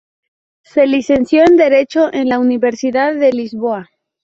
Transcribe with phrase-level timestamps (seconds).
[0.63, 3.91] Se licenció en Derecho en la Universidad de Lisboa.